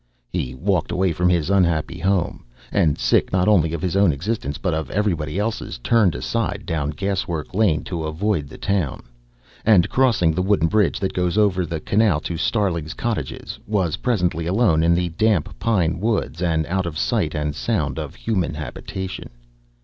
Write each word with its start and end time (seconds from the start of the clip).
He 0.31 0.55
walked 0.55 0.91
away 0.91 1.11
from 1.11 1.29
his 1.29 1.51
unhappy 1.51 1.99
home, 1.99 2.43
and, 2.71 2.97
sick 2.97 3.31
not 3.31 3.47
only 3.47 3.71
of 3.71 3.83
his 3.83 3.95
own 3.95 4.11
existence 4.11 4.57
but 4.57 4.73
of 4.73 4.89
everybody 4.89 5.37
else's, 5.37 5.77
turned 5.83 6.15
aside 6.15 6.63
down 6.65 6.89
Gaswork 6.93 7.53
Lane 7.53 7.83
to 7.83 8.05
avoid 8.05 8.47
the 8.49 8.57
town, 8.57 9.03
and, 9.63 9.87
crossing 9.91 10.31
the 10.33 10.41
wooden 10.41 10.67
bridge 10.67 10.99
that 10.99 11.13
goes 11.13 11.37
over 11.37 11.67
the 11.67 11.79
canal 11.81 12.19
to 12.21 12.35
Starling's 12.35 12.95
Cottages, 12.95 13.59
was 13.67 13.97
presently 13.97 14.47
alone 14.47 14.81
in 14.81 14.95
the 14.95 15.09
damp 15.09 15.59
pine 15.59 15.99
woods 15.99 16.41
and 16.41 16.65
out 16.65 16.87
of 16.87 16.97
sight 16.97 17.35
and 17.35 17.53
sound 17.53 17.99
of 17.99 18.15
human 18.15 18.55
habitation. 18.55 19.29